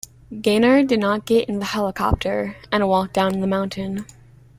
Gaynor 0.41 0.83
did 0.85 0.99
not 0.99 1.27
get 1.27 1.47
in 1.47 1.59
the 1.59 1.65
helicopter, 1.65 2.55
and 2.71 2.89
walked 2.89 3.13
down 3.13 3.39
the 3.39 3.45
mountain. 3.45 4.07